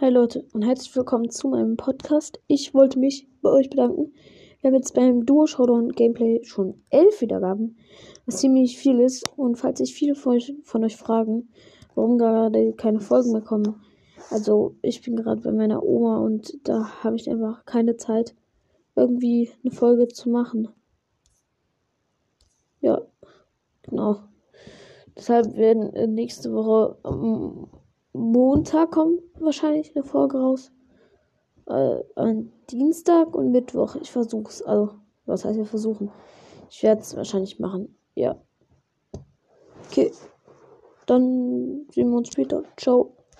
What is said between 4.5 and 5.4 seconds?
Wir haben jetzt beim